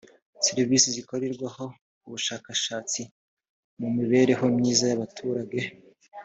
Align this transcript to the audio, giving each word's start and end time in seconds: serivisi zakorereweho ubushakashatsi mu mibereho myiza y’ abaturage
serivisi 0.45 0.87
zakorereweho 0.95 1.65
ubushakashatsi 2.05 3.01
mu 3.79 3.87
mibereho 3.97 4.45
myiza 4.57 4.83
y’ 4.87 4.95
abaturage 4.97 5.59